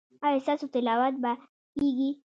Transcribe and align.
ایا 0.25 0.39
ستاسو 0.45 0.65
تلاوت 0.73 1.15
به 1.23 1.31
کیږي؟ 1.75 2.09